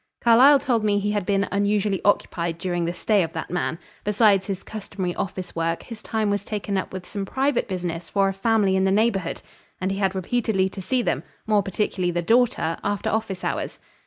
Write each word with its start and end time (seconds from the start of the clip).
"Carlyle 0.19 0.57
told 0.57 0.83
me 0.83 0.97
he 0.97 1.11
had 1.11 1.27
been 1.27 1.47
unusually 1.51 2.01
occupied 2.03 2.57
during 2.57 2.85
the 2.85 2.91
stay 2.95 3.21
of 3.21 3.33
that 3.33 3.51
man. 3.51 3.77
Besides 4.03 4.47
his 4.47 4.63
customary 4.63 5.13
office 5.13 5.55
work, 5.55 5.83
his 5.83 6.01
time 6.01 6.31
was 6.31 6.43
taken 6.43 6.75
up 6.75 6.91
with 6.91 7.05
some 7.05 7.23
private 7.23 7.67
business 7.67 8.09
for 8.09 8.27
a 8.27 8.33
family 8.33 8.75
in 8.75 8.85
the 8.85 8.89
neighborhood, 8.89 9.43
and 9.79 9.91
he 9.91 9.99
had 9.99 10.15
repeatedly 10.15 10.69
to 10.69 10.81
see 10.81 11.03
them, 11.03 11.21
more 11.45 11.61
particularly 11.61 12.09
the 12.09 12.23
daughter, 12.23 12.79
after 12.83 13.11
office 13.11 13.43
hours. 13.43 13.77